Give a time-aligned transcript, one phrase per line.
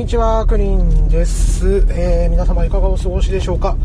[0.00, 1.84] にちは、クリンです。
[1.90, 3.76] えー、皆様いかがお過ごしでしょうか？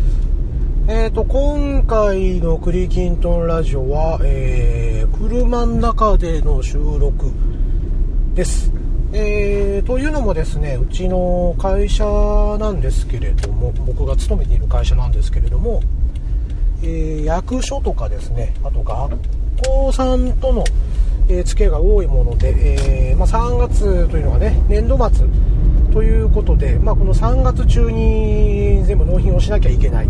[0.88, 7.34] えーと、今回のクリキントンラジオは、えー、車の中での収録
[8.34, 8.72] です。
[9.12, 12.06] えー、というのもですね、うちの会社
[12.62, 15.82] なんですけれども、僕が勤めている会社なんですけれども、
[16.82, 19.18] え、役所とかですね、あと学
[19.68, 20.64] 校さんとの、
[21.28, 25.28] えー、付けが多いもので、えー、まあ、3月というのがね、年度末
[25.96, 30.10] ということで、まあ、この3月中に全部納品をしなきゃいけない、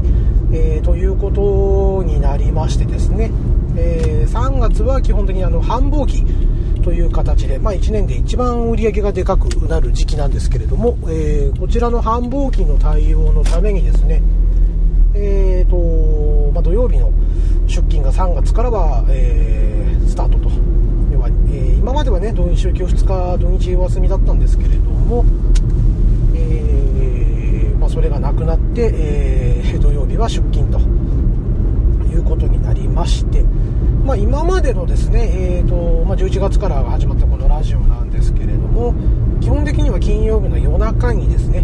[0.52, 3.30] えということになりましてですね、
[3.77, 6.26] え3月は基本的にあの繁忙期
[6.81, 14.23] という形で、まあ、1年で一番売り上げがでかくなる時期なんですけれども、えこちらの繁忙期の対応のためにですね、
[15.13, 17.12] えーとまあ、土曜日の
[17.67, 20.49] 出勤が3月からは、えー、スタートと、
[21.85, 25.23] 今まではね土日週休2日土日お休みだったんですけれども、
[26.34, 30.79] えー、まあ、それがなくなって、え、土曜日は出勤と
[32.07, 33.43] いうことになりまして、
[34.04, 35.29] まあ、今までのですね、
[35.60, 38.95] えーとまあ、11月から始まったこのラジオなんですけれども
[39.40, 41.63] 基本的には金曜日の夜中にですね、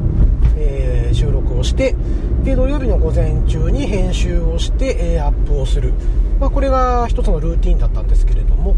[0.55, 1.95] えー、収録をして
[2.43, 5.93] で土曜日の午前中に編集をして、えー、アップをする、
[6.39, 8.75] まあ、これが一つのルーティンだったんですけれども、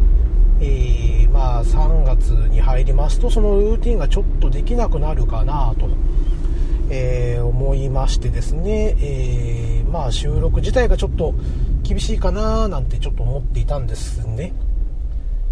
[0.62, 5.90] えー、まあ、3月に入りますとそのルーティンがちょっとできなくなるかなと、
[6.92, 11.34] えー、思いましてですね、えまあ、収録自体がちょっと
[11.82, 14.54] 厳しいかななんてちょっと思っていたんですね。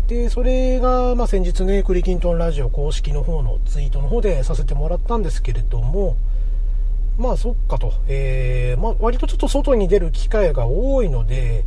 [0.07, 6.15] で、それが、まあ、先日ね、クリキントンラジオ公式の方のツイートの方でさせてもらったんですけれども、
[7.17, 11.63] まあそっかと、えー、まあ、割とちょっと外に出る機会が多いので、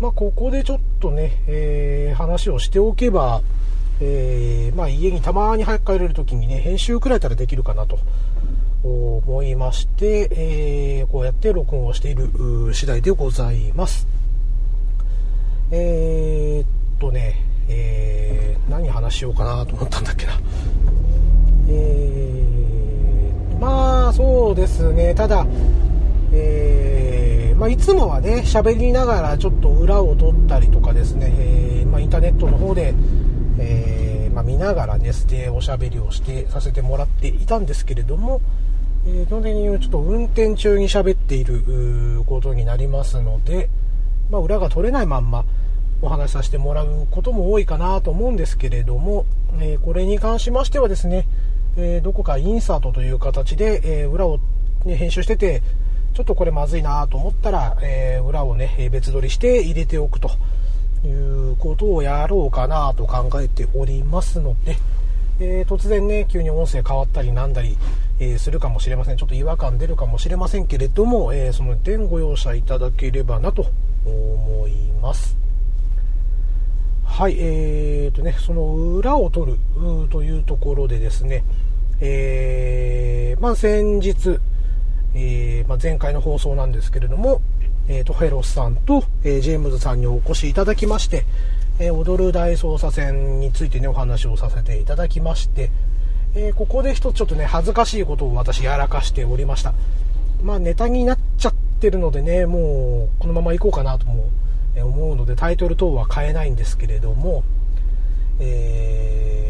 [0.00, 3.42] まあ、ここでちょっとね、えー、話をしておけば、
[4.00, 7.98] えー、まあ、家にたまに早く帰れる時にね、編集くらいたらできるかなと
[8.82, 12.28] 思いまして、えー、こうやって録音をしている
[12.74, 14.06] 次第でございます。
[15.70, 20.32] えー、っとね、えー、何話しようかなと思ったんだっけな。
[21.68, 22.34] えー
[23.64, 25.46] まあそうですねただ
[26.36, 26.93] えー、
[27.58, 32.94] まあ、いつもはね喋りながらちょっと裏を取ったりとかですね、えー、まあ、インターネットの方で、
[33.58, 38.40] えー、まあ、見ながらねステおしゃべりをしてさせてもらっていたんですけれども、
[39.06, 43.68] え基本的にちょっと運転中に喋っていることになりますので、
[44.30, 45.44] ま、裏が取れないまんま
[46.02, 49.26] お話しさせてもらうことも多いかなと思うんですけれども、
[49.60, 51.26] えこれに関しましてはですね
[51.76, 54.38] え、どこかインサートという形で、え、裏を、
[54.84, 55.62] ね、編集してて、
[56.14, 60.30] ちょっとこれまずいなと思ったら、えー、裏をね、別撮りして入れておくと
[61.04, 64.76] いうことをやろうかなと考えておりますので、
[65.40, 67.76] え突然ね、急に音声変わったりなんだり、
[68.20, 69.16] えするかもしれません。
[69.16, 73.66] ちょっと違和感出るかもしれませんけれども、えその点ご容赦いただければなと
[74.06, 75.36] 思います。
[77.04, 79.58] はい、えーとね、その裏を取る
[80.10, 81.42] というところでですね、
[82.00, 84.38] えー、まあ、先日、
[85.14, 87.40] えー、まあ、前回の放送なんですけれども、
[87.88, 91.24] えー、トヘロスさんと、えー、ジェームズさんにお越しいただきまして、
[91.78, 95.70] えー、踊る大捜査線についてね、お話をさせていただきまして、
[96.36, 99.72] えここで一つちょっとね、恥ずかしいことを私やらかしておりました。
[100.42, 104.28] まあ、ネタになっちゃってるのでね、もう、このまま行こうかなとも
[104.76, 107.44] 思うので、タイトル等は変えないんですけれども、
[108.40, 109.44] えー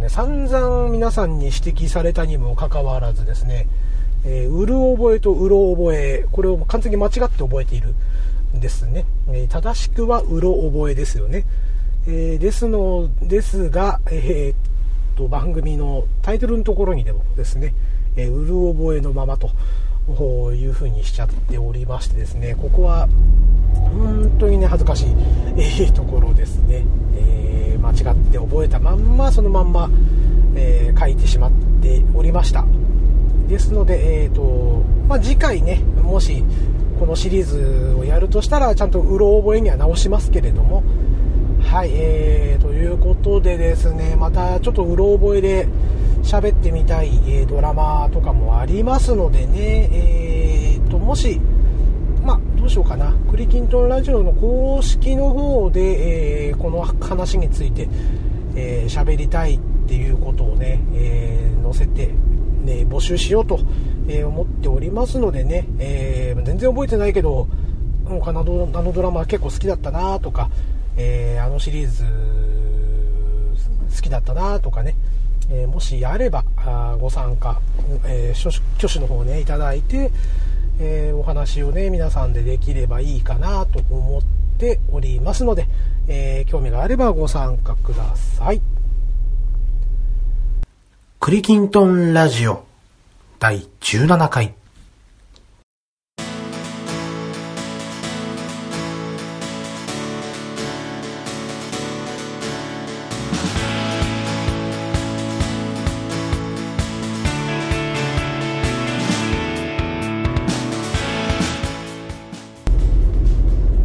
[0.00, 3.66] ね、散々皆さんに指摘されたにもかかわらずですね、
[4.24, 7.94] えー、うる覚えとうろ覚え、これを完全に間違って覚えている
[8.56, 9.04] んですね。
[9.28, 11.44] えー、正しくはうろ覚えですよね。
[12.06, 17.74] えー、ですの、ですが、えー、と、番組のタイトルのところにでもですね、
[18.16, 19.50] えうる覚えのままと
[20.52, 23.08] いう風にしちゃっておりましてですね、ここは
[23.74, 25.14] 本当にね、恥ずかしい、
[25.56, 26.84] え、ところですね。
[27.14, 29.88] え間違って覚えたまんまそのまんま、
[30.54, 31.52] え、書いてしまっ
[31.82, 32.64] ておりました
[33.50, 36.44] ですので、えーとまあ、次回ねもし
[36.98, 40.82] このシリーズをやるとしたらちゃんとうろ覚えには直しますけれども。
[41.60, 45.68] はい、えー、ということでですねまたちょっとうろ覚えで
[46.22, 51.38] 喋ってみたい、えー、ドラマとかもありますのでね、えーともし
[52.24, 57.94] まあ、どうしようかな、クリキントンラジオの公式の方で、えー、この話について喋、
[58.56, 62.10] えー、りたいっていうことをね、えー、載せて、
[62.64, 63.60] ね、募集しようと、
[64.08, 67.46] え思っておりますのでね、え全然覚えてないけど、
[68.06, 70.50] あのあのドラマ結構好きだったなとか、
[70.96, 72.04] えあのシリーズ
[73.94, 74.94] 好きだったなとかね、
[75.50, 77.60] えー、もしあればあご参加、
[78.06, 80.10] えー、挙手の方ねいただいて、
[80.80, 84.22] えー、お話をね皆さんでできればいいかなと思っ
[84.58, 85.66] ておりますので、
[86.06, 88.69] え興味があればご参加ください。
[91.22, 92.64] クリキントンラジオ
[93.38, 94.54] 第17回。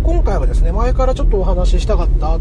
[0.03, 2.37] 今回はですね前からちょっとお話ししたかったあ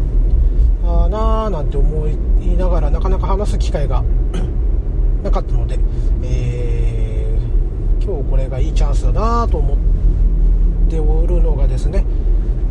[1.09, 2.15] なーなんて思い
[2.55, 4.01] ながらなかなか話す機会が
[5.25, 5.79] なかったので、
[6.21, 9.77] えー、今日これがいいチャンスだなと思っ
[10.87, 12.05] ておるのがですね、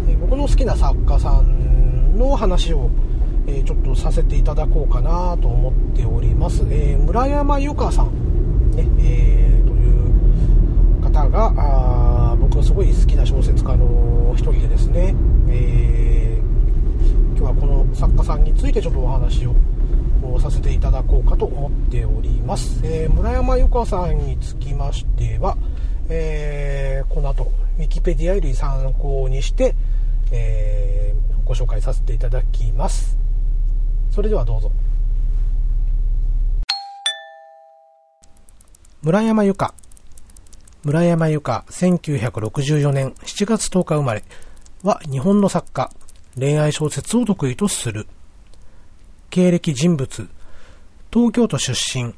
[0.08, 2.90] え僕の好きな作家さんの話を、
[3.48, 15.12] えちょっとさせていただこうかなと思っております、え、村山由佳さん、ねえー、という方があ僕のすごい好きな小説家の一人でですね、
[15.48, 19.54] えー、今日はこの作家さんについてちょっとお話を
[20.40, 25.56] させていただこうかと思っております、えー、村山由佳さんにつきましては、
[26.08, 29.74] えー、この後ウィキペディアより参考にして、
[30.32, 33.18] えー、ご紹介させていただきます。
[34.10, 34.70] それではどうぞ。
[39.02, 39.74] 村山由佳。
[40.84, 44.22] 村山由佳1964年7月10日生まれ。
[44.84, 45.90] は日本の作家、
[46.38, 48.06] 恋愛小説を得意とする。
[49.34, 50.28] 経歴人物、
[51.12, 52.14] 東京都出身、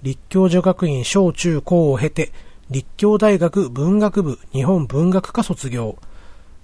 [0.00, 2.32] 立教女学院小中高を経て、
[2.70, 5.98] 立教大学文学部日本文学科卒業。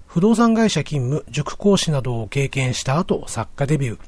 [0.07, 3.99] 不動産会社勤務、塾講師などを経験した後、作家デビュー。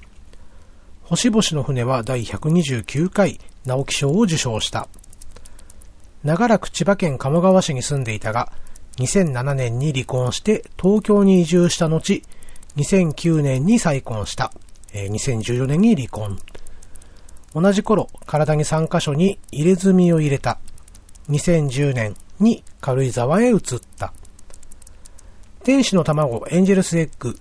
[1.03, 4.87] 星々の船は第129回直木賞を受賞した。
[6.23, 8.51] 長らく千葉県鴨川市に住んでいたが、
[8.97, 12.23] 2007年に離婚して東京に移住した後、
[12.77, 14.51] 2009年に再婚した。
[14.93, 16.37] え、2014年に離婚。
[17.53, 20.59] 同じ頃、体に3カ所に入れ墨を入れた。
[21.29, 23.59] 2010年に軽井沢へ移っ
[23.97, 24.13] た。
[25.63, 27.37] 天使の卵エンジェルスエッグ、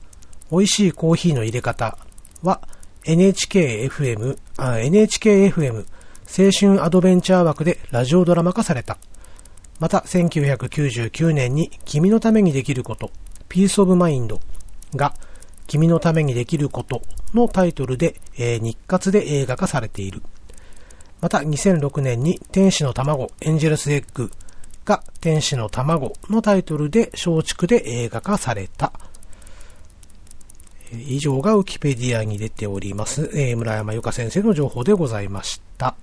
[0.51, 1.99] 美味しいコーヒーの入れ方
[2.43, 2.61] は
[3.05, 5.87] NHK-FM、NHK-FM
[6.35, 8.99] 青春アドベンチャー枠でラジオドラマ化された。
[9.81, 13.11] また、1999年に君のためにできること、
[13.49, 14.41] ピースオブマインド
[14.95, 15.15] が、
[15.67, 17.03] 君のためにできること
[17.35, 20.23] のタイトルで、えー、日活で映画化されている。
[21.21, 24.31] また、2006年に天使の卵、エンジェルスエッグ
[24.85, 28.93] が天使の卵のタイトルで松竹で映画化された。
[30.93, 35.95] 以上がウィキペディアに出ております、えー、村山由佳先生の情報でございました。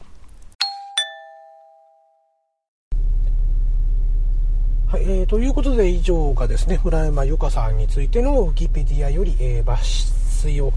[4.91, 10.73] はい、えー、ということで以上がですね、村山由佳さんについてのウィキペディアより、えー、抜粋を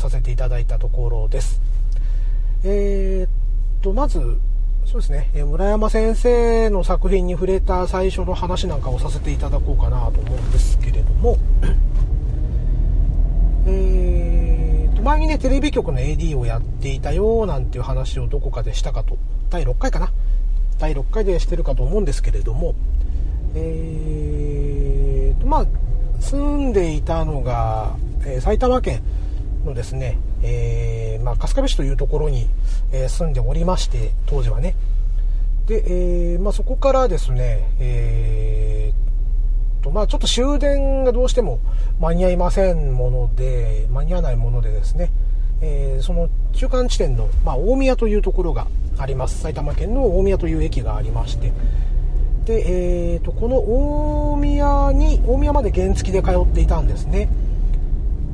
[0.00, 1.60] させていただいたところです。
[2.64, 4.18] えー、と、まず、
[4.84, 11.38] そうですね、え村山先生の作品に触れた最初の話なんかをさせていただこうかなと思うんですけれども、
[13.68, 19.16] えーと、前にね、テレビ局の AD をやっていたよなんていう話をどこかでしたかと、
[19.50, 20.10] 第6回かな
[20.80, 22.74] 第6回でしてるかと思うんですけれども、
[23.54, 25.66] えーとまあ、
[26.20, 29.02] 住んでいたのが、えー、埼玉県
[29.64, 32.48] のですね、えー、まあ、春日部市というところに、
[32.92, 34.74] えー、住んでおりまして当時はね。
[35.66, 38.92] で、えまあ、そこからですね、え
[39.80, 41.60] とまあ、ちょっと終電がどうしても
[42.00, 45.10] 間に合いませんもので間に合わないものでですね、
[45.60, 48.66] えその中間地点の、ま、大宮というところが
[48.98, 49.40] あります。
[49.40, 51.52] 埼玉県の大宮という駅がありまして
[52.44, 57.28] で、えーと、この大宮に大宮まで原付で通っていたんですね。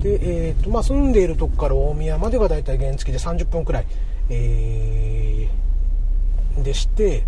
[0.00, 3.86] で、えーとまあ、住んでいるとこから大宮までがだいたい原付で30分くらい、
[4.30, 7.24] えー、でして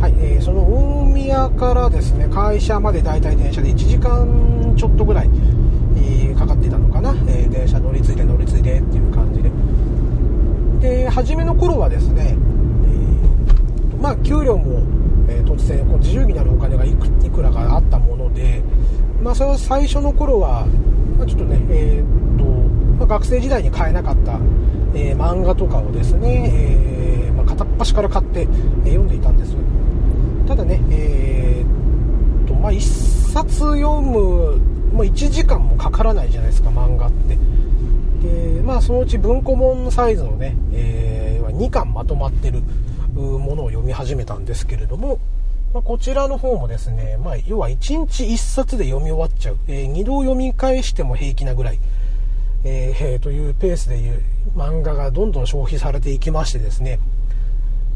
[0.00, 5.30] はい、えー、その大宮からですね会社までだいたい電車で1時間ちょっとぐらい、
[5.96, 9.50] えー、かかっていたのかな、えー、電車乗り継いで乗り継いでっていう感じで。
[10.78, 12.36] で初めの頃はですね
[14.00, 14.82] まあ、給料も、
[15.28, 18.62] えー、突然こう自由になるお金がいくいくらかあったもので、
[19.22, 20.66] まあ、それは最初の頃は、
[21.18, 24.38] まあ、ちょっとね、えーとまあ、学生時代に買えなかった、
[24.94, 26.50] えー、漫画とかをですね、
[27.26, 28.42] えー、まあ、片っ端から買って、
[28.84, 29.56] え読んでいたんです。
[30.46, 32.80] ただね、えーとまあ、1
[33.32, 34.58] 冊読む、
[34.92, 37.36] まあ、1時間もかからないじゃないですか漫画って。
[38.22, 42.62] で、まあ、そのうち文庫本サイズのね、えー、2巻まとまってる。
[43.20, 45.18] ものを読み始めたんですけれども、
[45.72, 51.78] まあ、こちらの方もですね、まあ、要は1日1冊で読み終わっちゃう、えー、2度読み返しても平気なぐらい、
[52.64, 54.22] えー、というペースでいう
[54.54, 56.98] 漫画がどんどん消費されていきましてですね、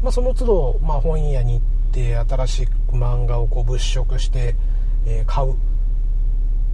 [0.03, 1.61] まあ、その都度、まあ、本屋に行っ
[1.91, 4.55] て新しく漫画をこう物色して、
[5.05, 5.55] えー、買う。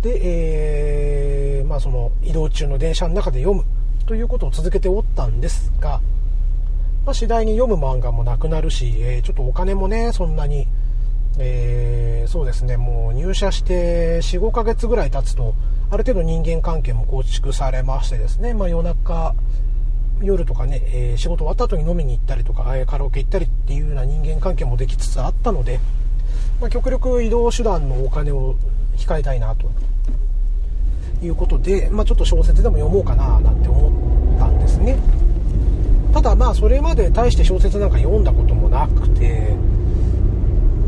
[0.02, 3.66] で、えー、まあ、その移動中の電車の中で読む
[4.06, 6.00] ということを続けておったんですが、
[7.08, 10.68] まあ、次第に読む漫画もなくなるし、えー、ちょっとお金もねそんなに、
[11.40, 15.56] えー、そうですねもう入社して45ヶ月ぐらい経つと
[15.90, 19.34] ある程度人間関係も構築されましてですね、まあ、夜中
[20.22, 25.80] 夜とかね、えー、仕事終わった後に飲みに行ったりとか、えカラオケ行ったりっていうような人間関係もできつつあったので、
[26.60, 28.56] まあ、極力移動手段のお金を
[28.98, 29.72] 控えたいなと。
[31.22, 34.98] いうことで、まあ、ちょっと小説でも読もうかななんて思ったんですね。
[36.18, 39.56] ただまあそれまで大して小説なんか読んだこともなくて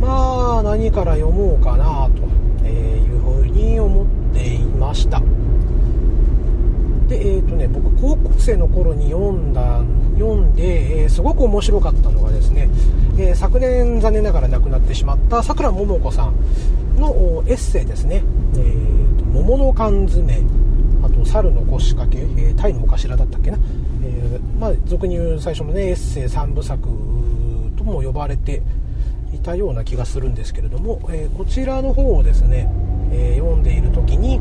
[0.01, 5.21] まあ何から読もうかなというふうに思っていました。
[7.07, 9.83] でえっ、ー、とね僕高校生の頃に読んだ
[10.17, 12.67] 読んで、えー、すごく面白かったのがですね、
[13.19, 18.23] えー、昨年残念ながら亡くなってしまったさくらももこさんのエッセイですね
[18.57, 20.41] 「えーと、桃の缶詰」
[21.05, 23.59] あと「猿の腰掛け」えー、タイのお頭だったっけな、
[24.59, 26.81] まあ、俗に言う最初のねエッセイ3部作
[27.77, 28.61] とも呼ばれて
[29.33, 32.69] いたような気がするんですけれども、えこちらの方をですね、
[33.11, 34.39] え読んでいる時に、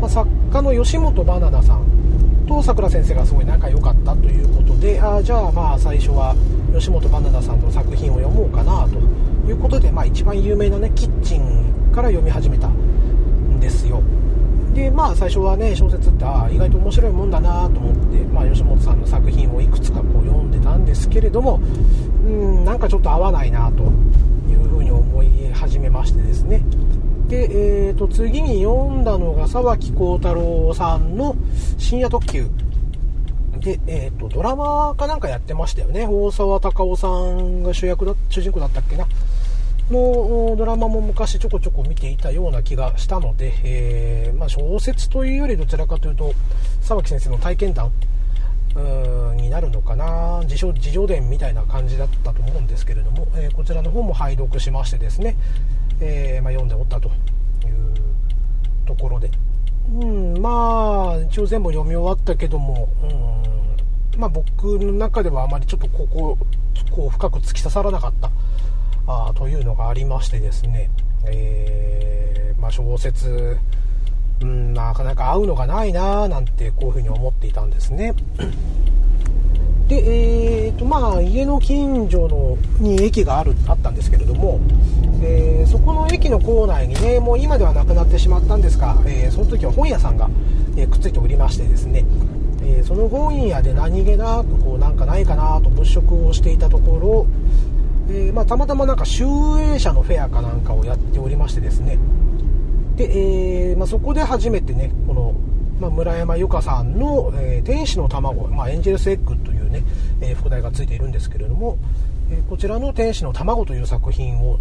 [0.00, 1.84] まあ、作家の吉本ばななさん
[2.48, 6.34] とさくら先生がすごい仲良かったということであじゃあまあ最初は
[6.74, 8.98] 吉本ばななさんの作品を読もうかなと
[9.48, 14.02] いうことで、まあ、一番有名なねキッチンから読み始めたんですよ。
[14.74, 21.60] でまあ最初はね小説ってああ意外と面白いもんだなと思って、まあ、吉本さんの作品をいくつかこう読んでたんですけれども
[22.24, 23.82] うんなんかちょっと合わないなと
[24.48, 26.62] いうふうに思い始めましてですね。
[27.28, 31.36] で、えー、と次に読んだのが沢木幸太郎さんの
[31.78, 32.48] 「深夜特急」
[33.60, 36.06] で、えーと、ドラマかなんかやってましたよね。
[36.08, 39.06] 大沢たかおさんが主役だ主人公だったっけな。
[39.90, 46.32] のドラマも昔ちょこちょこ見ていたような気がしたので、えー、まあ、小説というよりどちらかというと
[46.80, 47.92] 沢木先生の体験談
[49.36, 55.36] になるのかな自称自叙伝みたいな感じだったと思うんですけれども、えー、こちらの方も拝読しましてですね、
[56.00, 57.14] えー、まあ、読んでおったという
[58.86, 59.30] ところで、
[59.92, 66.38] うん、まあ一応全部読み終わったけども、うんまあ、僕の中ではあまりちょっとここ
[66.90, 68.30] こう深く突き刺さらなかった
[69.28, 70.90] あというのがありましてですね、
[71.26, 73.58] えー、まあ、小説、
[74.40, 78.14] うん、なかなか合うのがないななんてこういうふうに思っていたんですね。
[79.88, 84.60] で、えーとまあ、家の近所のに駅があるあったんですけれども、
[85.20, 90.30] えー、そこの駅の構内にねもう今ではなくなってしまったんですが、えー、その時は本屋さんが、
[90.76, 92.04] えくっついておりましてですね、
[92.62, 97.26] えその本屋で何気なくこうなんかないかなと物色をしていたところ、
[98.10, 99.24] え、まあ、たまたまなんか集
[99.58, 101.98] 英社のフェアかなんかをやっておりましてですね。
[102.96, 105.34] で、えー、まあ、そこで初めてねこの、
[105.80, 109.82] まあ、村山由佳さんの、えー、天使の卵、まエンジェルスエッグというね、
[110.20, 111.78] え副題がついているんですけれども、
[112.30, 114.58] えこちらの天使の卵という作品を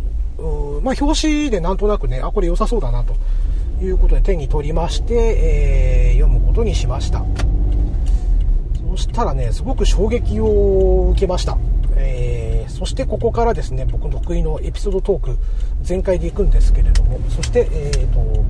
[0.81, 3.13] ま、表紙でなんとなくねあこれ良さそうだなと
[3.83, 7.25] いうことで手に取りまして、え読むことにしました。
[8.89, 11.57] そしたらねすごく衝撃を受けました、
[11.95, 12.38] えー
[12.79, 15.38] そしてここからですね僕得意のエピソードトーク
[15.81, 18.45] 全開でいくんですけれどもそして、えーと、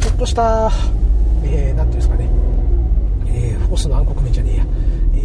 [0.00, 0.70] ちょっとした
[1.42, 2.30] 何、えー、て言うんですかね、
[3.26, 4.66] えー、フォースの暗黒面じゃねえや
[5.16, 5.18] え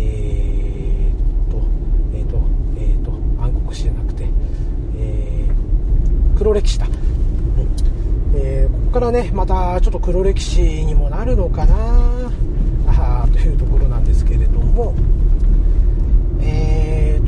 [1.47, 1.63] ーと
[2.13, 2.41] えーと
[2.75, 4.25] えーと暗黒史じゃなくて、
[4.97, 6.87] えー、黒歴史だ、
[8.35, 12.13] え、ここからねまたちょっと黒歴史にもなるのかな
[13.31, 14.93] というところなんですけれども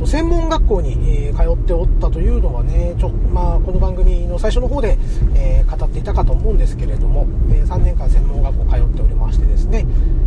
[0.06, 4.98] と、専門学校に、え、通っておったというのはねちょ、まあ、この番組の最初の方で、
[5.36, 9.86] え、語っていたかと思うんですけれども、え3年間専門学校通っておりましてですね、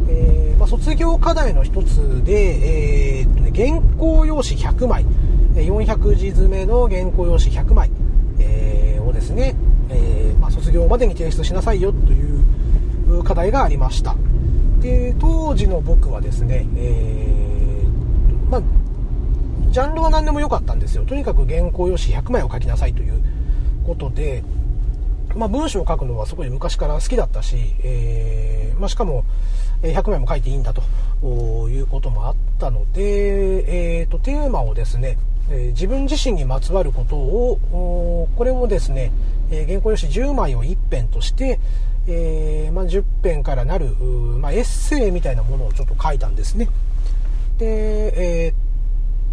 [0.08, 5.06] えまあ、卒業課題の一つで、えーとね、原稿用紙100枚
[5.54, 7.90] 400字詰めの原稿用紙100枚、
[8.40, 9.54] えをですね、
[9.90, 14.16] えまあ、卒業までに提出しなさいよという課題がありました。
[14.80, 18.62] で当時の僕はですね、えー、まあ
[19.78, 21.04] ジャンルは何でもよかったんですよ。
[21.04, 23.22] とにかく原稿用紙100枚を書きなさいという
[23.86, 24.42] ことで、
[25.36, 29.22] まあ、文章を書くのはすごい昔から好きだったし、えー、まあ、しかも、
[29.82, 30.82] 100枚も書いていいんだと
[31.68, 35.16] いうこともあったので、えーと、テーマをですね、
[35.48, 39.12] え自分自身にまつわることをこれをですね、
[39.52, 41.60] え原稿用紙10枚を1編として、
[42.08, 43.90] えー、まあ、10編からなる、
[44.40, 46.68] まあ、エッセイみたいなものをちょっと書いたんですね
[47.58, 48.67] でえー、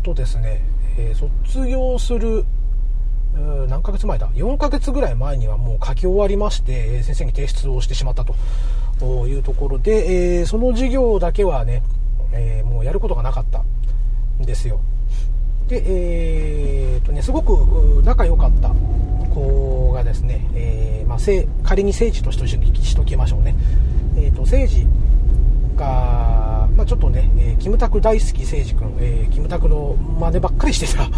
[0.06, 0.62] とですね、
[1.00, 2.46] え卒業する
[3.68, 11.82] 何ヶ月前だ？4ヶ月ぐらい前にはもう書き終わりまして先生に提出をしてしまったというところで、えー、その授業だけはね、
[12.32, 13.64] えー、もうやることがなかった
[14.42, 14.80] んですよ。
[15.68, 18.70] でえー、っとねすごく仲良かった
[19.34, 21.18] 子がですね、えまあ、
[21.64, 23.56] 仮に政治としてしときましょうね、
[24.16, 24.86] えーと、政治
[25.76, 31.10] が、まあ、ちょっとね、えー、キムタク大好き政治君、えー、キムタクの真似ばっかりしてた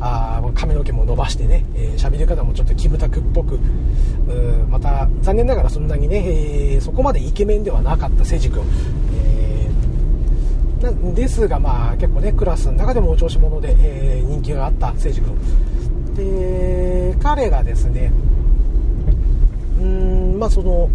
[0.00, 1.64] あ髪の毛も伸ばしてね
[1.96, 3.58] 喋、えー、り方もちょっとキムタクっぽく
[4.68, 8.64] また残念ながらそんなにね、えー、そこまでイケメンではなかった政治君、
[9.14, 15.72] えー、なんですが、まあ、結構ねクラスの中でもお調子者で、えー、人気があった政治君
[16.14, 18.12] で彼がですね
[19.80, 20.88] うんまあその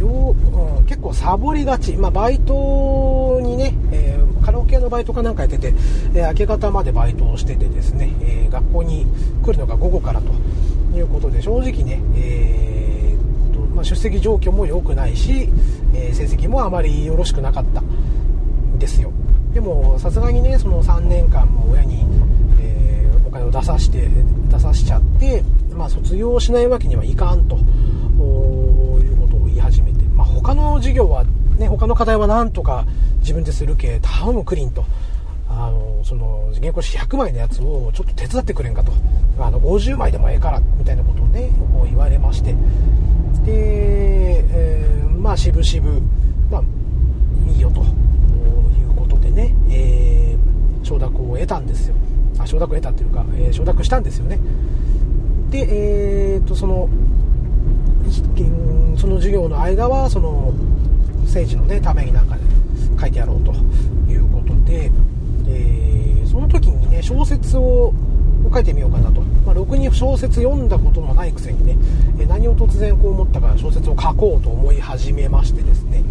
[0.00, 0.34] よ、
[0.78, 5.74] うん、結構サボりがち、まあ、バイトにね、えー、カラオケ屋のバイトかなんかやってて、
[6.14, 9.06] えー、明け方までバイトをしててですね、えー、学校に
[9.42, 10.32] 来るのが午後からと
[10.96, 15.48] いうことで正直ね、えーとまあ、出席状況も良くないし、
[15.94, 19.12] え成績もあまりよろしくなかったんですよ。
[19.52, 22.04] でもさすがにねその3年間も親に
[22.60, 24.08] えお金を出さして
[24.50, 27.58] 出さしちゃって、まあ、卒業しないわけにはいかんと。
[30.18, 31.24] まあ、他の授業は、
[31.58, 32.84] ね、他の課題はなんとか
[33.20, 34.84] 自分でするけ頼むクリンと。
[35.50, 38.92] あのその原稿紙100枚のやつをちょっと手伝ってくれんかと。
[39.38, 41.50] あの50枚でもええからみたいなことをね
[41.84, 42.52] 言われまして。
[43.44, 46.00] で、えー、まあ渋々、
[46.50, 46.62] まあ、
[47.50, 47.80] いいよと。
[47.80, 47.84] い
[48.84, 51.94] うことでね、えー、承諾を得たんですよ。
[52.38, 54.40] あ承諾を得たっていうか、えー、承諾したんですよね。
[55.50, 56.88] でえ、っとその
[58.98, 60.52] その授業の間はその
[61.22, 62.42] 政治のねためになんかで
[63.00, 63.52] 書いてやろうと
[64.10, 64.90] いうことで、
[65.46, 67.94] え、その時にね小説を
[68.52, 71.76] 書いてみようかなと、まあ、ろくに小説読んだことのないくせにね、
[72.18, 76.02] え何を突然こう思ったか小説を書こうと思い始めましてですね。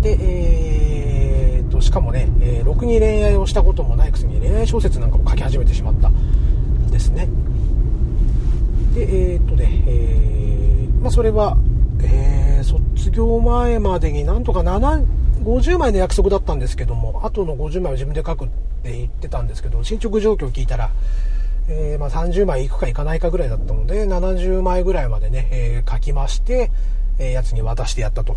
[0.00, 7.28] で、えー、としかもね、えー、ろくに恋愛をしたこともないくせに恋愛小説なんかも書き始めてしまったんですね。
[8.94, 11.56] でえー、っとね、えー、まあ、それは、
[12.98, 15.06] 卒業前までになんとか7
[15.44, 18.48] 50枚の約束だったんですけどもあとの50枚は自分で書くっ
[18.82, 20.90] て言ってたんですけど進捗状況を聞いたら、
[21.68, 26.70] えー、まあ、30枚いくかいかないかぐらいだったので70枚ぐらいまでね、えー、書きまして、
[27.18, 28.36] えやつに渡してやったと。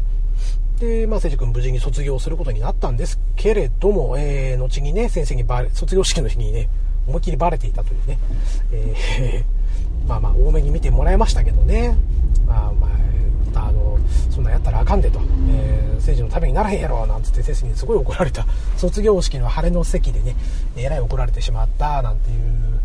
[0.80, 6.70] で、まあ、誠司君無事に卒業することになったんですけれども、えー、後にね、先生にバレ、卒業式の日にね、
[7.08, 8.18] 思いっきりバレていたというね、
[8.72, 9.61] えー、
[10.08, 11.96] まあまあ、多めに見てもらいましたけどね、
[12.46, 12.88] まあま
[13.56, 13.98] あ、あの、
[14.30, 18.46] そんなんやったらあかんでと、えー、政治のためにならへんやろ、なんつって先生にすごい怒られた、
[18.78, 20.36] 卒業式の晴れの席でね、
[20.76, 22.80] えらい怒られてしまった、なんていう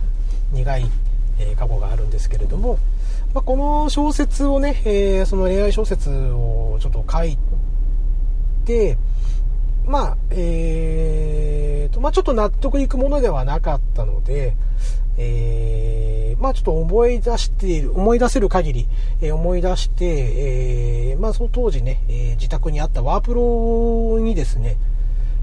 [0.53, 0.91] 苦い、
[1.39, 2.79] え過去があるんですけれども、
[3.35, 7.37] まあ、この小説をね、えー、その恋愛小説をちょっと書い
[8.65, 8.97] て、
[9.87, 14.57] まあ、えーと、まあちょっと納得いくものではなかったので、
[15.19, 18.89] えー、まあちょっと思い出している、思い出せる限り、
[19.21, 20.05] えー、思い出して、
[21.13, 24.77] えー、まあその当時ね、えー、自宅にあったワープロにですね、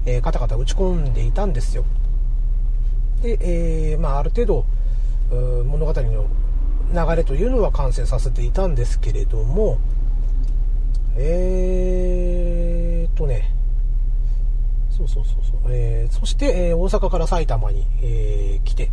[0.06, 1.84] えー、カタカタ打ち込んでいたんですよ。
[3.22, 4.64] で、えー、まあある程度、
[5.30, 6.26] 物語の
[6.92, 9.78] 流れというのは完成させていたんですけれども、
[11.16, 13.52] えーとね、
[14.90, 18.90] そうそうそうそう、えー、そして、えー、大阪から埼玉に、えー、来て、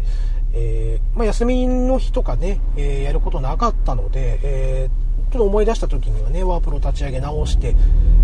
[0.54, 7.76] えー、まあ、休みの日とかね、えー、やることなかったので、えー、ちょっと思い出した時にはね、ワープロ立ち上げ直して、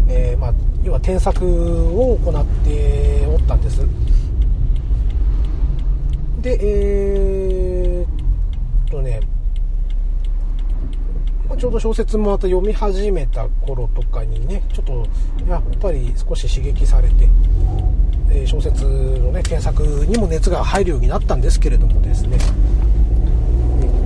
[0.10, 3.82] え、まあ、要は添削を行っておったんです。
[6.42, 9.20] で、えー、とね、
[11.58, 15.08] ちょうど小説もまた読み始めた頃とかにねちょっと
[15.48, 17.28] やっぱり少し刺激されて、
[19.48, 22.38] 検索にも熱が入るようになったんですけれどもですね。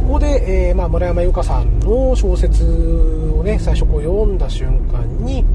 [0.07, 5.45] ここで、えー、まあ、村山由佳さんの小説をね最初こう読んだ瞬間に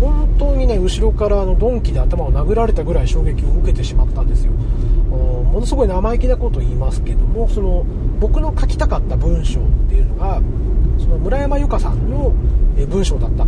[0.00, 4.52] 本当にね後ろからあの鈍器で頭を殴られたぐらい衝撃を受けてしまったんですよ。
[4.52, 7.86] ものすごい生意気なことを言いますけどもその
[8.20, 10.42] 僕の書きたかった文章っていうのが
[10.98, 12.34] その村山由佳さんの
[12.88, 13.46] 文章だった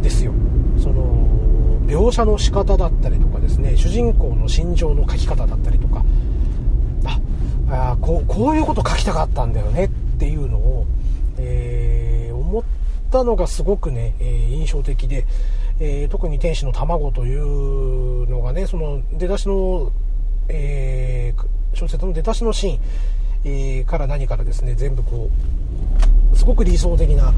[0.00, 0.32] ですよ。
[0.80, 1.26] その
[1.86, 6.04] 描写の仕方だったりとかですね主人公の心情の書き方だったりとか
[7.68, 10.86] ああこういうこと書きたかったんだよねっていうのを、
[11.38, 12.62] えー、思っ
[13.10, 15.26] たのがすごくね、えー、印象的で、
[15.80, 19.90] えー、特に天使の卵というのがねその出だしの、
[20.48, 21.34] え
[21.74, 22.80] 小説の出だしのシーン、
[23.80, 25.30] えから何からですね全部こ
[26.32, 27.32] うすごく理想的な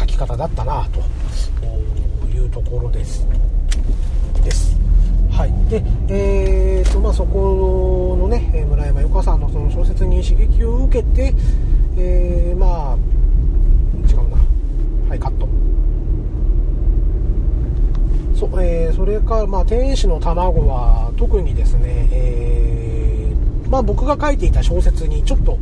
[0.00, 1.66] 書き方だったなと
[2.26, 3.26] いうところです。
[4.48, 4.76] です。
[5.30, 5.52] はい。
[5.70, 11.34] でえーとまあ、そこのね村山由佳さんのその小説に刺激を受けて、
[11.96, 12.96] えー、まあ
[14.08, 14.36] 違うな。
[15.08, 15.48] はいカット。
[18.34, 25.58] そ,、えー、それから、まあ、天使の卵は特にですね、えー、まあ、僕が書いていた小説にちょっと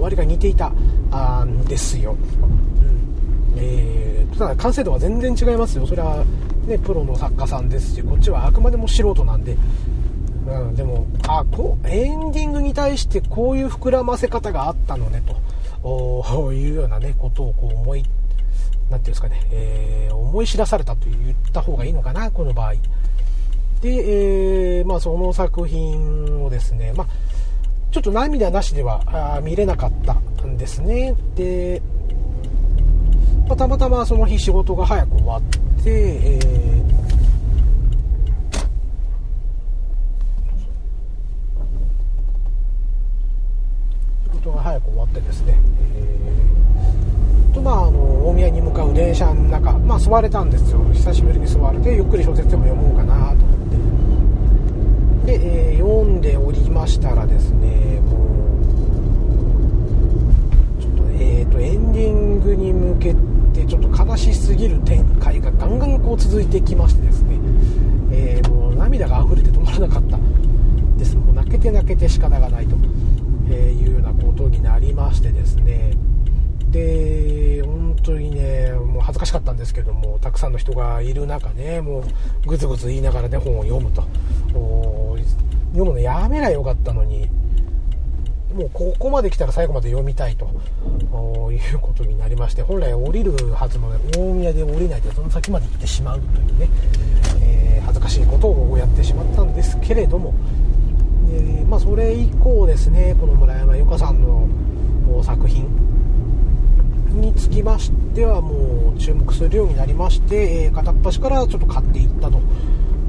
[0.00, 3.58] 割が似ていたんですよ、うん。
[3.58, 4.05] えー
[4.38, 5.86] ただ完成度は全然違いますよ。
[5.86, 6.24] それは
[6.66, 9.56] ねプロの作家さんですしこっちはあくまでも素人なんで、
[10.46, 15.34] うん、でもあこエンディングに対してこういう膨らませ方があったのねと。
[16.52, 22.74] いうようなねことをこう思い何ていうんですかね、えー、思い知らされたと言った方がいいのかなこの場合。
[23.80, 27.06] で、えー、まあ、その作品をですね、まあ、
[27.92, 31.14] ちょっと涙なしでは見れなかったんですね。
[31.34, 31.82] で
[33.46, 35.42] まあ、たまたまその日仕事が早く終わっ
[35.82, 36.92] て、えー、
[44.24, 45.58] 仕事が早く終わってですね、
[47.54, 50.80] とまああの大宮に向かう電車の中、まあ、座れたんですよ。
[50.92, 53.58] 久しぶりに座れてゆっくり小説でも読もうかなと思っ
[55.24, 55.38] て。
[55.38, 58.25] で、えー、読んでおりましたらですねもう
[61.18, 63.14] え、ー、とエンディングに向け
[63.52, 67.38] てちょっと悲しすぎる展開がガンガンこう続いてきましてですね、
[68.12, 70.18] えー、もう涙が溢れて止まらなかった
[70.98, 71.16] です。
[71.16, 72.76] もう泣けて泣けて仕方がないと
[73.52, 75.92] いうようなことになりましてですね。
[76.70, 84.04] で本当にねもう恥ずかしかったんですけどもたくさんの人がいる中ねもうぐずぐず言いながらね本を読むと。
[85.72, 87.28] 読むのやめりゃよかったのに。
[88.56, 90.46] もうここまで来たら最後まで読みたいと
[91.52, 96.68] いうことになりまして本来降りるはずの大宮で降りないでその先まで行ってしまうというね、
[97.42, 100.34] えー、恥ずかしいことをやってしまったんですけれども、
[101.30, 104.48] えー、まあ、それ以降ですねこの村山由佳さんの
[105.22, 105.68] 作品
[107.20, 112.40] につきましてはもう注目するようになりまして、え、片っ端からちょっと買っていったと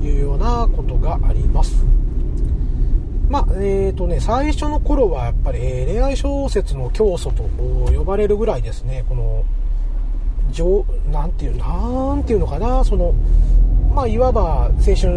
[0.01, 1.96] いうようなことがあります。
[3.29, 9.43] まあ、えっ、ー、とね、最初の頃はやっぱり、えー、恋愛小説の教祖と呼ばれるぐらいですね、この、
[10.51, 13.13] 上、なんていう、なんていうのかな、その、
[13.93, 15.11] まあ、いわば青春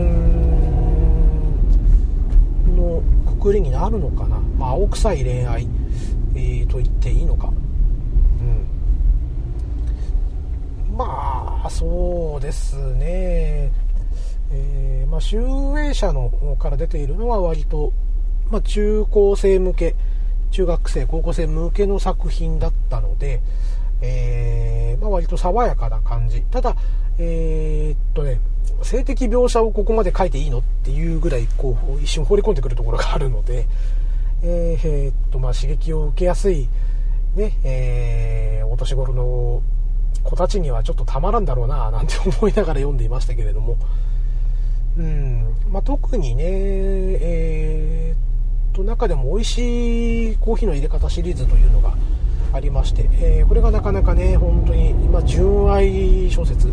[2.76, 4.38] のくくりになるのかな。
[4.58, 5.68] まあ、青臭い恋愛、
[6.34, 7.52] えー、と言っていいのか。
[10.90, 10.96] うん。
[10.96, 13.70] まあ、そうですね。
[14.52, 15.38] えー、まあ、集
[15.78, 17.92] 英社の方から出ているのは割と、
[18.50, 19.94] まあ、中高生向け、
[20.50, 23.40] 中学生、高校生向けの作品だったので、
[24.02, 26.42] えー、まあ、割と爽やかな感じ。
[26.42, 26.76] ただ、
[27.18, 28.40] えー、っとね、
[28.82, 33.66] 性的描写をここまで書いていいのっていうぐらい、こう、一瞬放り込んでくるところがあるので、
[34.42, 36.68] えー、えー、っと、まあ、刺激を受けやすい、
[37.36, 39.62] ね、えー、お年頃の
[40.24, 43.76] 子たちにはちょっとたまらんだろうな、なんて思いながら読んでいましたけれども、
[44.98, 45.55] うん。
[45.70, 51.94] まあ、特にね、えー、と中でも美味しいコーヒーの入れ方シリーズというのが
[52.53, 56.70] ありまして、えー、これがなかなかね本当に、まあ、純愛小説、う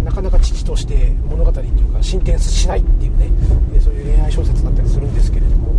[0.00, 3.28] ん、なかなか父として物語というか進展しないっていうね
[3.76, 5.70] えそういう恋愛小説だったりするんですけれども、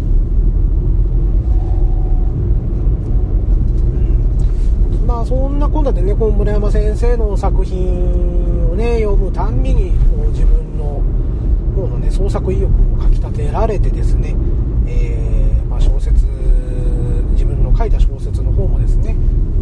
[5.01, 11.01] うん、まあそんなこんなでねこの村山先生の作品をね読むたんびにこう自分の
[11.75, 14.33] 方のね創作意欲をかきたてられてですね、
[14.87, 16.25] えー、まあ、小説
[17.33, 19.15] 自分の書いた小説の方もですね、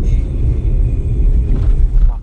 [0.03, 2.19] えー、まあ、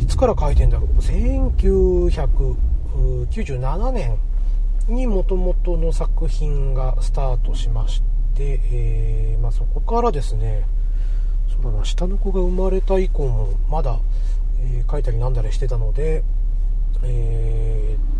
[0.00, 0.88] いつから書いてんだろう。
[0.98, 4.16] 1997年
[4.88, 8.00] にもともとの作品がスタートしまし
[8.34, 10.64] て、えー、まあ、そこからですね
[11.48, 13.98] そうだな下の子が生まれた以降もまだ、
[14.60, 16.24] えー、書いたりなんだりしてたので、
[17.02, 18.15] えー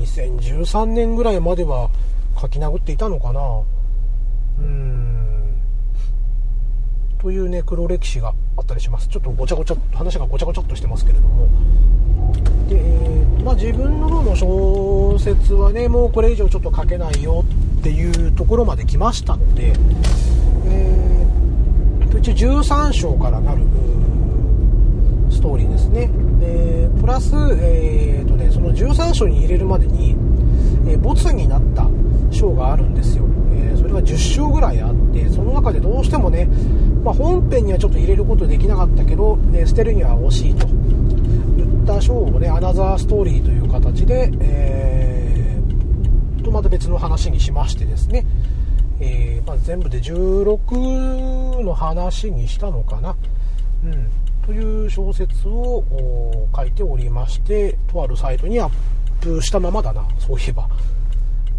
[0.00, 1.90] 2013年ぐらいまでは
[2.40, 3.40] 書き殴っていたのかな。
[4.58, 5.60] うん。
[7.18, 9.08] というね黒歴史があったりします。
[9.08, 11.48] ちょっとごちゃごちゃ話がごちゃごちゃっとしてますけれども。
[12.68, 12.76] で、
[13.42, 17.44] まあ、自分の方の小説はねもうこれ以上ちょっと書けないよ
[17.78, 19.74] っていうところまで来ましたので、
[20.66, 23.62] えー、一応13章からなる
[25.34, 26.10] ストーリーですね。
[26.40, 30.16] でプラス、えーとね、その13章に入れるまでに、
[30.86, 31.88] えー、ボツになった
[32.30, 36.46] 章があるんですよ、えー、それが10章ぐらいあってその中でどうしてもね、
[37.02, 40.66] まあ、本編にはちょっと入れることできなかったけど、ね、捨てるには惜しいと。
[40.66, 48.26] 言った章をねアナザーストーリーという形で、えー、とまた別の話にしましてですね、
[49.00, 53.16] えー、まあ、全部で16の話にしたのかな、
[53.84, 54.10] うん、
[54.44, 55.82] という小説を
[56.54, 58.70] 書いておりましてとあるサイトにアッ
[59.20, 60.68] プしたままだなそういえば。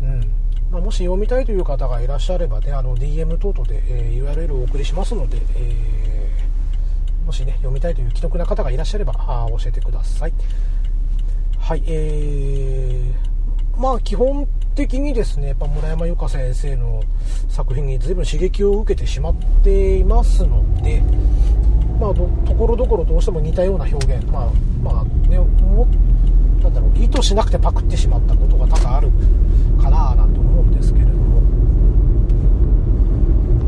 [0.02, 10.34] うんまあ、もし読みたいという方がいらっしゃればね、あの DM 等々で、えー、URL をお送りしますので、えー、もしね、読みたいという既得な方がいらっしゃればあ教えてください。
[11.60, 17.02] はい、えー、まあ基本的にですね、やっぱ村山由佳先生の
[17.48, 21.02] 作品に随分刺激を受けてしまっていますので、
[22.00, 24.52] まあ、ところどころどうしても似たような表現、まあ、
[24.84, 25.88] まあね、も
[26.62, 29.10] なんだろう、意図しなくてパクってしまったことが多々ある
[29.82, 31.42] かななんて思うんですけれども、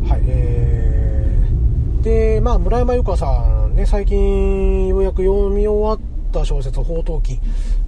[0.07, 1.61] はい、えー、
[2.01, 7.39] で、まあ、村山由佳さんね、最近ようやく読み終わった小説、宝刀記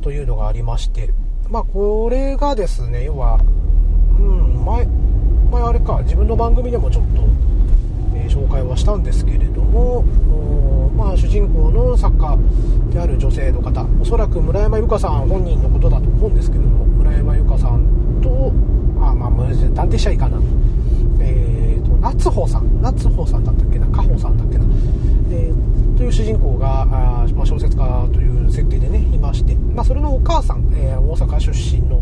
[0.01, 1.13] というのがありまして、
[1.49, 3.39] まあ、これがですね、要は、
[4.17, 4.85] うん、前、
[5.51, 7.23] 前あれか、自分の番組でもちょっと、
[8.15, 10.03] えー、紹介はしたんですけれども、
[10.95, 12.37] まあ、主人公の作家
[12.91, 18.51] である女性の方、おそらく村山由佳さん本人のことだと思うんですけれども、村山由佳さんと、
[19.03, 19.31] あまあ、
[19.73, 20.39] 断定しちゃいかな。
[21.19, 21.72] えー、
[22.03, 24.65] 夏穂さん、夏穂さんだったっけな、加穂さんだっけな。
[25.31, 26.85] えー、という主人公が、あ
[27.33, 32.01] まあ、小説家という設定でね、いまして、まあ、それのお母さん、えー、大阪出身の、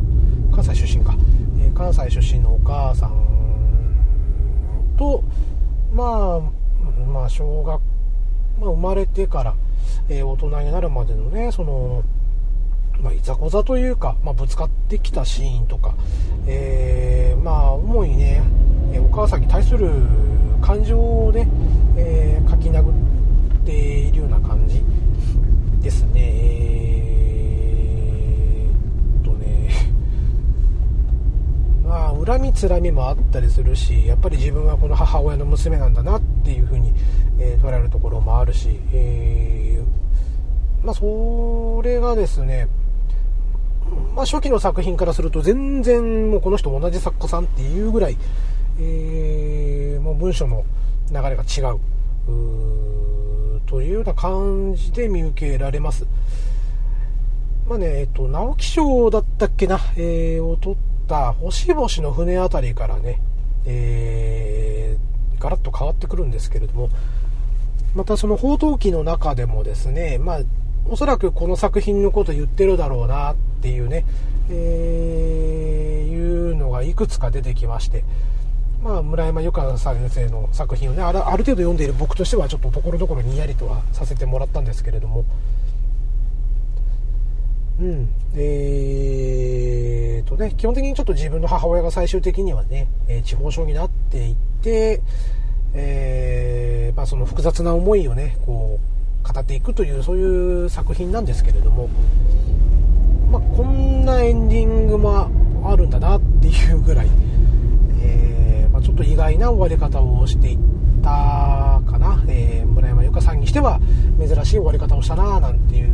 [0.51, 1.15] 関西出身か、
[1.59, 3.13] えー、関西出身のお母さん
[4.97, 5.23] と、
[5.93, 7.79] まあ、まあ、小学、
[8.59, 9.55] まあ、生まれてから、
[10.09, 12.03] え、大人になるまでのね、その、
[13.03, 15.93] まあ、いざこざというか、まあ、ぶつかってきたシーンとか、
[16.47, 18.41] えー、まあ、主にね、
[18.99, 19.89] お母さんに対する
[20.61, 21.47] 感情をね、
[21.97, 22.93] えー、書き殴っ
[23.65, 24.83] ているような感じ
[25.81, 26.11] ですね。
[27.73, 29.69] えー、とね、
[31.83, 36.93] まあ、恨みつらみもあったりするし、やっぱり自分はこの母親の娘なんだなっていうふうに、
[37.39, 42.67] えー、捉えるところもあるし、えー、まあ、それがですね、
[44.15, 48.17] まあ、初期の作品からすると全然もうこの人同じ作家さんっていうぐらい、
[48.79, 50.63] えー、もう文章の
[51.09, 51.79] 流れが違う。
[53.65, 56.05] というような感じで見受けられます。
[57.67, 63.21] まあね、えっと、直木賞だったっけな、えー、を取った星々の船あたりからね、
[63.65, 66.89] えー、ガラッと変わってくるんですけれども、
[67.95, 70.39] またその報道機の中でもですね、まあ、
[70.85, 74.05] おそらくこの作品のこと言ってるだろうなっていうね、
[74.49, 78.03] えー、いうのがいくつか出てきまして、
[78.83, 85.23] まあ、村山由佳先生の作品をねあるある程度読んでいる僕としてはちょっとところどころにやりとはさせてもらったんですけれども。
[87.79, 88.09] うん。
[88.35, 95.01] えーとね基本的にちょっと自分の母親が最終的にはね、えー、地方症になっていって
[95.73, 98.79] えー、まあ、その複雑な思いをねこ
[99.23, 101.87] う語っていくというそういう作品なんですけれども、
[103.31, 105.29] まあ、こんなエンディングも
[105.63, 107.07] あるんだなっていうぐらい、
[108.01, 108.30] えー、
[108.91, 110.57] ちょっと意外な終わり方をしていっ
[111.01, 113.79] たかな、えー、村山由佳さんにしては
[114.19, 115.91] 珍しい終わり方をしたななんていう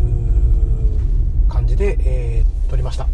[1.48, 3.08] 感じで、えー、撮りました。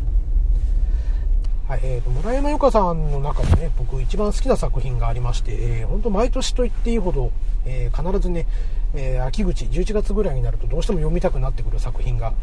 [1.67, 7.31] はいえーと、村山由佳さんの中でね、僕一番好きな作品がありまして、えー、本当毎年と言っていいほど、
[7.65, 8.47] えー、必ずね、
[8.95, 12.33] えー、秋口、11月ぐらいになるとどうしても読みたくなってくる作品が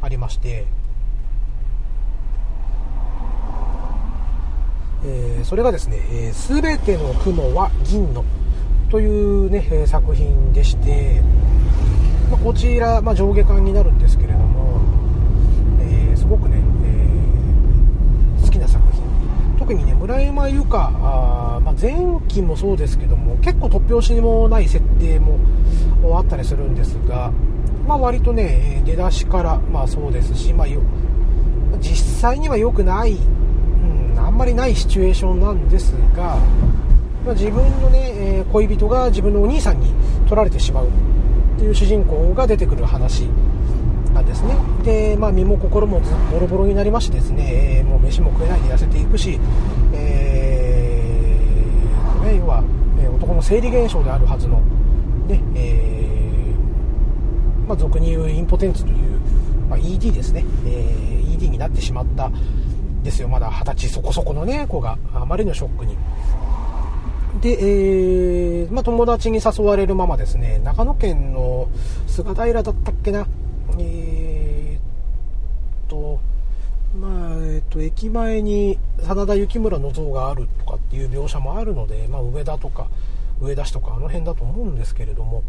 [0.00, 0.64] ありまして、
[5.06, 8.24] えー、それがですね、す、え、べ、ての雲は銀の
[8.90, 11.20] というね、え作品でして、
[12.30, 14.80] まあ、こちら、まあ、上下巻になるんですけれども、
[15.80, 19.04] えー、すごくね、え、好きな作品。
[19.58, 21.94] 特にね村山由佳あ、まあ、前
[22.28, 25.38] 期もそうですけども結構突拍子もない設定も
[26.18, 27.32] あったりするんですが、
[27.88, 30.66] まあ、割とね出だしから、まあ、そうですし、まあ、
[31.78, 33.16] 実際には良くない、
[34.34, 36.36] ん、まりないシチュエーションなんですが、
[37.24, 39.92] まあ、自分のね、え、恋人が自分のお兄さんに
[40.24, 40.90] 取られてしまうっ
[41.58, 43.22] ていう主人公が出てくる話
[44.12, 44.56] なんですね。
[44.84, 49.40] で、まあ、身も心もボロボロになりましてですね、え、もう飯も食えないで痩せていくし、
[49.92, 52.62] えーね、要は、
[53.00, 54.60] え男の生理現象であるはずの、
[55.28, 58.96] ねえー、まあ、俗に言うインポテンツという、
[59.68, 62.30] まあ、ED ですね、えー、ED になってしまった
[63.04, 63.28] ですよ。
[63.28, 65.96] まだ二十歳そこそこのね子があまりのショックに。
[67.40, 71.68] で、えー、まあ、友達に誘われるままですね、長野県の
[72.06, 73.26] 菅平だったっけな、
[73.78, 76.20] えー、と、
[76.98, 82.88] まあ、えっ、と、駅前に真田幸村の像があるとかっていう描写もあるので、まあ、上田とか、
[83.40, 85.42] 上田市とかあの辺だと思うんですけれども、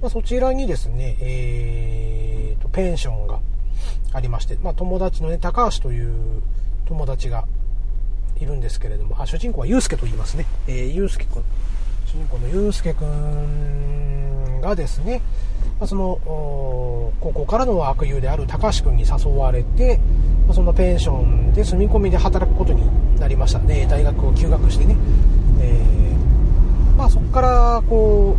[0.00, 3.40] まあ、そちらにですね、えー、と、ペンションが
[4.12, 6.12] ありまして、まあ、友達のね、高橋という
[6.86, 7.44] 友達が
[8.40, 10.46] いるんですけれども、あ主人公は祐介と言いますね。
[10.66, 11.42] えー、祐介君。
[12.06, 15.20] 主人公の祐介君がですね、
[15.78, 16.18] まあ、その、
[17.20, 19.98] 高校からの悪友である高橋君に誘われて、
[20.46, 22.82] まあ、そのペンションで住み込みで働くことに
[23.18, 23.86] なりましたね。
[23.90, 24.96] 大学を休学してね。
[25.60, 28.36] えー、まあそこから、こ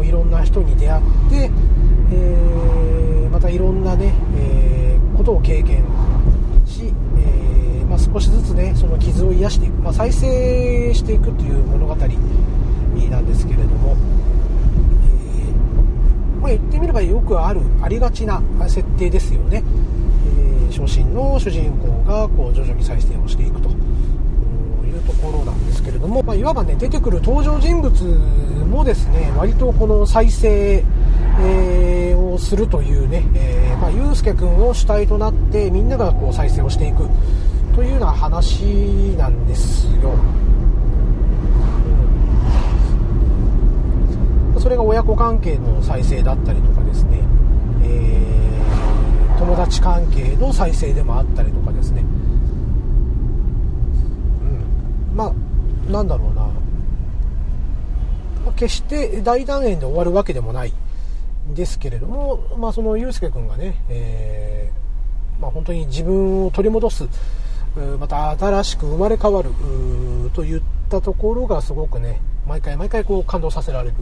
[0.00, 1.50] う、いろんな人に出会って、
[2.12, 4.67] えー、またいろんなね、えー、
[5.28, 5.84] ことを経験
[6.64, 12.06] し、えー、まあ、少しずつねその傷を癒していく、まあ、再生していくという物語な
[13.20, 13.96] んですけれども、
[15.04, 19.62] えー、まあ、言ってみればよくあるありがちな設定ですよね、
[20.70, 23.68] えー、初心の主人公がこう徐々に再生をしていくと。
[24.88, 27.92] いうところなんですけれども、まあ、いわばね出てくる登場人物
[28.66, 30.82] もですね割とこの再生
[31.40, 37.08] えー、をするというね、えー、まあ、ゆうすけくんを主体となってみんながこう再生をしていく
[37.74, 38.64] というような話
[39.16, 40.10] なんですよ。
[44.54, 47.20] うん、それが親子関係の再生だったりとかですね、
[47.84, 52.00] えー、友達関係の再生でもあったりとかですね、
[55.12, 55.32] うん、まあ
[55.88, 56.48] なんだろうな、
[58.46, 60.72] ま、決して大団円で終わるわけでもない
[61.50, 67.08] んですけれども、まあ、その祐介君がね、えー、まあ、本当に自分を取り戻す、
[67.98, 69.50] また新しく生まれ変わる
[70.34, 73.94] といったところがすごくね、毎回毎回こう感動させられる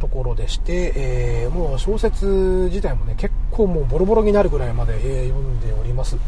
[0.00, 2.26] ところでして、えー、もう小説
[2.70, 6.16] 自体もね、結構もうボロボロになるぐらいまで、えー、読んでおります。
[6.16, 6.18] う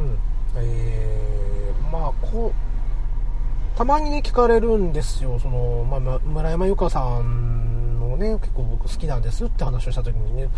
[0.00, 0.18] ん。
[0.56, 1.27] えー、
[1.88, 5.38] まあ、こう、たまにね、聞かれるんですよ。
[5.38, 7.58] その、まあ、村山由佳さん
[8.08, 10.48] のね結構僕好きなんですって話をした時にね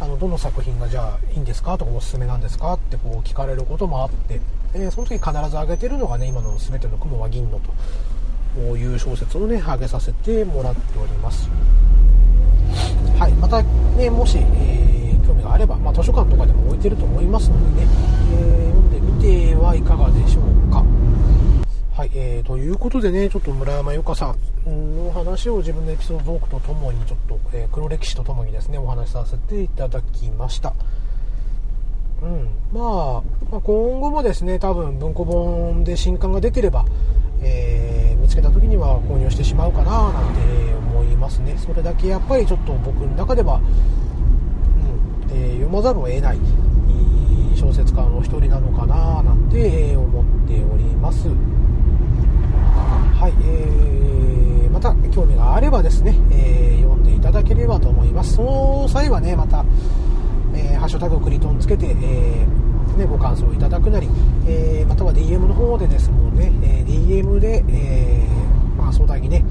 [0.00, 4.40] あのどの作品がじゃあいいんですかとかおすすめなんですかってこう聞かれることもあって、
[4.74, 7.60] えー、その時必ず挙げてるのがね今の全ての雲は銀の
[8.54, 11.48] という小説をね挙げさせてもらっております
[13.18, 17.88] はいまたねもし、えー、興味があれば、まあ、図書館とかでも置いてると思いますのでね、
[18.32, 20.84] えー、読んでみてはいかがでしょうか
[21.96, 24.34] はい、えー、ということでね、ちょっと村山由佳さ
[24.66, 30.74] んの話を自分のエピソードトークとともに、ちょっと、えー、黒歴史とともにですね、お話しさせていただきました。
[32.22, 36.84] うん、まあ、まあ、今後もですね、多分文庫本で新刊が出てれば、
[37.42, 40.40] えー、見つけた時には購入してしまうかななんて
[40.74, 41.56] 思いますね。
[41.58, 46.38] それだけやっぱりちょっと僕の中では、うんえー、読まざるを得ない
[47.56, 51.26] 小説家の一人なのかななんて思っております。
[53.18, 58.34] はい、えー、また興味があればですね、えー、読んでいただければと思います。
[58.34, 59.64] その際はね、また、
[60.54, 64.08] えー、ハッシュタグクリトンつけて、えー、ね、ご感想いただくなり、
[64.46, 68.26] えー、または DM の方でですもんね、え DM で、え
[68.76, 69.42] まあ、相談にね、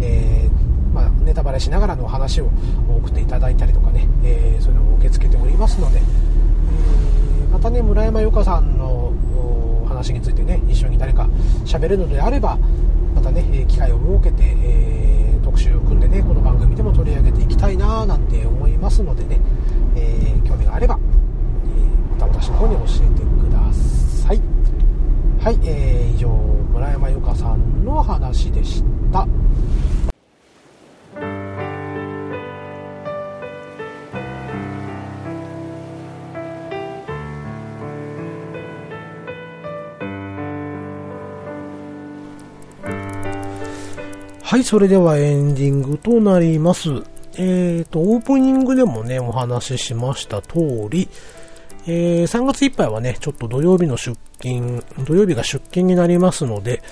[0.00, 0.50] え
[0.92, 2.50] まあ、ネタバレしながらの話を
[2.88, 6.02] 送っていただいたりとかね、えそういうのも受け付けておりますので、え
[7.52, 7.70] また
[8.42, 11.28] ね、村山由佳さんの話についてね、一緒に誰か
[11.64, 12.58] 喋るのであれば、
[13.14, 19.40] またね、機会を設けて、えー、特集を組んでね、この番組でも取り上げていきたいななんて思いますのでね、
[19.96, 24.40] えー、興味があれば、えまた私の方に教えてください。
[25.40, 26.28] はい、えー、以上、
[26.72, 28.82] 村山由佳さんの話でし
[29.12, 29.26] た。
[44.52, 46.90] はい、それではエンディングとなります。
[46.90, 51.08] えっ、ー、と、オープニングでもね、お話ししました通り、
[51.86, 56.82] えー、3月いっぱいはね、ちょっと土曜日の出勤、土曜日が出勤になりますので、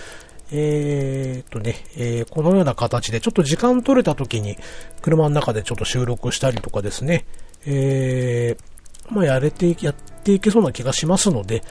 [0.50, 4.56] えー、とね、えー、このような形でちょっと時間取れた時に
[5.02, 7.26] 車の中でちょっと収録したりとかですね、
[7.66, 9.94] えー、まあ、やれて、やっ
[10.24, 11.62] ていけそうな気がしますので、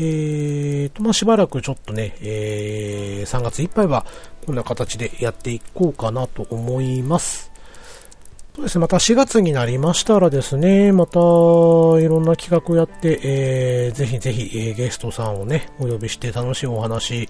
[0.00, 4.06] えーと、まあ、しばらくちょっとね、えー、3月いっぱいは
[4.48, 7.52] こんな形でやっていこうかなと思います。
[8.56, 17.28] そうですね、また4月になりましたらですね、またいろんな企画をやって、えー、ぜひぜひ、えー、ゲストさんをね、お呼びして楽しいお話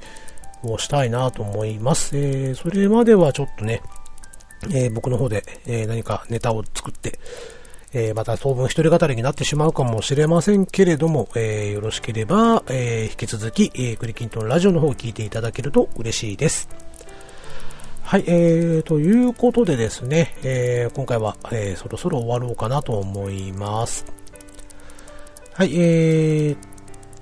[0.62, 2.16] をしたいなと思います。
[2.16, 3.82] えー、それまではちょっとね、
[4.70, 7.18] えー、僕の方で、えー、何かネタを作って、
[7.92, 16.88] えー、また当分一人語りになってしまうかもしれませんけれども、えー、よろしければ、えー、引き続き、えー、クリキントンラジオの方を聞いていただけると嬉しいです。
[18.09, 24.06] はい、えー、ということでですね、えー、今回は、えー、そろそろ終わろうかなと思います。
[25.52, 26.56] はい、えー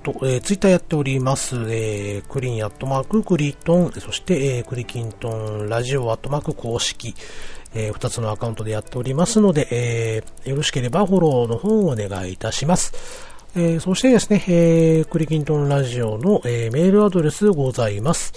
[0.05, 7.16] と、えー、ツイッターやっております、えー、クリーンアットマーククリトン、そして、えー、クリキントンラジオアットマーク公式、
[7.74, 12.93] えー、2つのアカウントでやっておりますので、えー、よろしければフォローの方をお願いいたします。
[13.57, 18.34] えー、そしてですね、えー、クリキントンラジオの、えー、メールアドレスございます。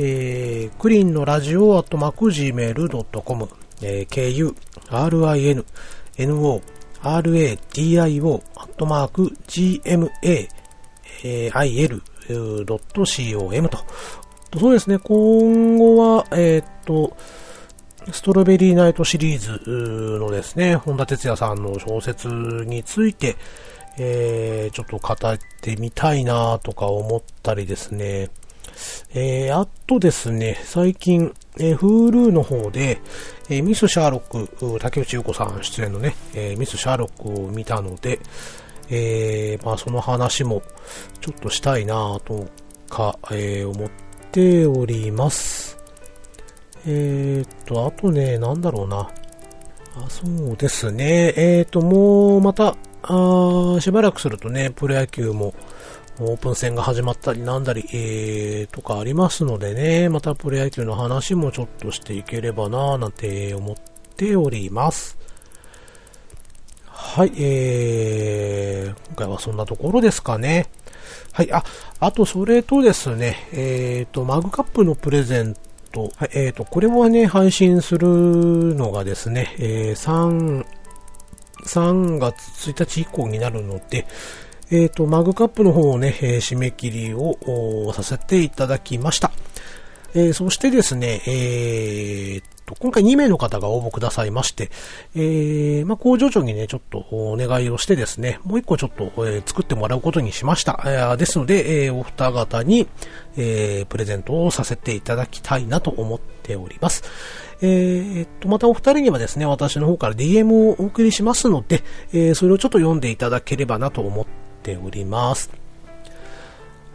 [0.00, 3.48] えー、クリーンのラジオアットマーク Gmail.com、
[3.82, 4.54] えー、ku, rin,
[4.90, 6.62] no,
[7.00, 10.48] radio アットマーク gmail.com
[13.68, 13.78] と。
[14.58, 17.16] そうですね、今後は、えー、っと、
[18.12, 19.60] ストロベリーナイトシリーズ
[20.20, 23.36] のですね、本田哲也さんの小説について、
[23.98, 25.16] えー、ちょっと語っ
[25.60, 28.30] てみたいなとか思ったりですね、
[29.14, 33.00] えー、あとですね、最近、えー、Hulu の方で、
[33.48, 38.20] えー、ミス・シャーロック、竹内優子さん出演のね、えー、ミス・シャーロックを見たので、
[38.90, 40.62] えー、まあその話も
[41.20, 42.46] ちょっとしたいなと
[42.88, 43.90] か、えー、思っ
[44.32, 45.78] ております。
[46.86, 49.10] えー、っと、あとね、なんだろうな。
[49.96, 51.34] あそうですね。
[51.36, 55.54] えー、っと、もうまた、あしばらくするとね、プロ野球も、
[56.20, 63.76] オープン戦が始まったりなんだり、えー、とかありますのでね、またプロ野球の話もちょっとしていければなぁなんて思っ
[64.16, 65.16] ております。
[66.84, 70.66] はい、えー、今回はそんなところですかね。
[71.32, 71.62] はい、あ、
[72.00, 75.54] あとそれとですね、えーと、マグカップのプレゼン
[75.92, 78.08] ト、はい、えーと、これはね、配信する
[78.74, 80.66] のがですね、えー、3、
[81.64, 84.06] 3月1日以降になるので、
[84.70, 89.30] えっ、ー、と、マグカップの方をね、えー、締め切りをさせていただきました。
[90.14, 94.70] えー、そしてですね、えー、と、今回2名の方が応募くださいまして、
[95.16, 100.82] えー、まあ、工場長にね、ちょっとお願いをしてですね、もう一個ちょっと、えー、作ってもらうことにしました。
[100.84, 102.86] えー、ですので、えー、お二方に、
[103.36, 107.02] えー、プレゼントをさせていただきたいなと思っております。
[107.60, 115.50] えー、っと、またお二人にはですね、私の方から DM をお送りしますので、えー、それをちょっと読んでいただければなと思ってております。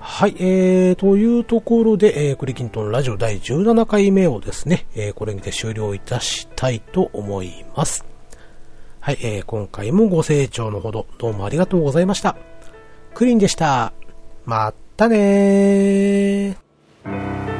[0.05, 8.05] はい、えー、というところで、えー、クリキントンラジオ第17回目をですね、えー、これにて終了いたしたいと思います。
[8.99, 12.35] はい、えー、今回もご清聴のほどどうもありがとうございました。
[13.13, 13.93] クリンでした。
[14.45, 17.52] まったねー。